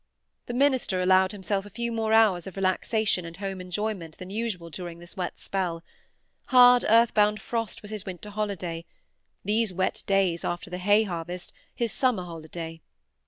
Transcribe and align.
The 0.47 0.55
minister 0.55 0.99
allowed 0.99 1.31
himself 1.31 1.63
a 1.63 1.69
few 1.69 1.91
more 1.91 2.11
hours 2.11 2.47
of 2.47 2.55
relaxation 2.55 3.23
and 3.23 3.37
home 3.37 3.61
enjoyment 3.61 4.17
than 4.17 4.31
usual 4.31 4.71
during 4.71 4.97
this 4.97 5.15
wet 5.15 5.37
spell: 5.39 5.83
hard 6.45 6.83
earth 6.89 7.13
bound 7.13 7.39
frost 7.39 7.83
was 7.83 7.91
his 7.91 8.03
winter 8.03 8.31
holiday; 8.31 8.85
these 9.45 9.71
wet 9.71 10.01
days, 10.07 10.43
after 10.43 10.71
the 10.71 10.79
hay 10.79 11.03
harvest, 11.03 11.53
his 11.75 11.91
summer 11.91 12.23
holiday. 12.23 12.81